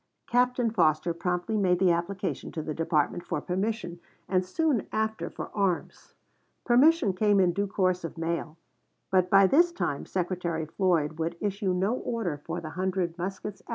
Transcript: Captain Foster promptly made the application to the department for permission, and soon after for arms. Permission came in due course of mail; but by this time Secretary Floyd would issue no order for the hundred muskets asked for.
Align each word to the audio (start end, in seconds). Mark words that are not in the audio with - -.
Captain 0.25 0.71
Foster 0.71 1.13
promptly 1.13 1.55
made 1.55 1.77
the 1.77 1.91
application 1.91 2.51
to 2.51 2.63
the 2.63 2.73
department 2.73 3.23
for 3.23 3.39
permission, 3.39 3.99
and 4.27 4.43
soon 4.43 4.87
after 4.91 5.29
for 5.29 5.51
arms. 5.55 6.15
Permission 6.65 7.13
came 7.13 7.39
in 7.39 7.53
due 7.53 7.67
course 7.67 8.03
of 8.03 8.17
mail; 8.17 8.57
but 9.11 9.29
by 9.29 9.45
this 9.45 9.71
time 9.71 10.07
Secretary 10.07 10.65
Floyd 10.65 11.19
would 11.19 11.37
issue 11.39 11.71
no 11.71 11.93
order 11.93 12.41
for 12.43 12.59
the 12.59 12.71
hundred 12.71 13.15
muskets 13.19 13.61
asked 13.61 13.67
for. 13.67 13.69